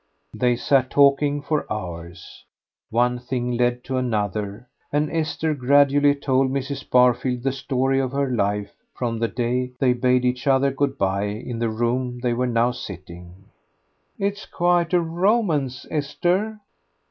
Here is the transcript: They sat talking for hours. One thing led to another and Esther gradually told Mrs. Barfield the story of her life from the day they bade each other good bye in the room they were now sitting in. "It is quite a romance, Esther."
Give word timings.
They 0.33 0.55
sat 0.55 0.89
talking 0.89 1.43
for 1.43 1.71
hours. 1.71 2.43
One 2.89 3.19
thing 3.19 3.51
led 3.51 3.83
to 3.83 3.97
another 3.97 4.67
and 4.91 5.11
Esther 5.11 5.53
gradually 5.53 6.15
told 6.15 6.49
Mrs. 6.49 6.89
Barfield 6.89 7.43
the 7.43 7.51
story 7.51 7.99
of 7.99 8.11
her 8.11 8.31
life 8.31 8.73
from 8.95 9.19
the 9.19 9.27
day 9.27 9.73
they 9.77 9.93
bade 9.93 10.25
each 10.25 10.47
other 10.47 10.71
good 10.71 10.97
bye 10.97 11.25
in 11.25 11.59
the 11.59 11.69
room 11.69 12.19
they 12.19 12.33
were 12.33 12.47
now 12.47 12.71
sitting 12.71 13.45
in. 14.17 14.25
"It 14.29 14.33
is 14.39 14.45
quite 14.47 14.91
a 14.91 14.99
romance, 14.99 15.85
Esther." 15.91 16.59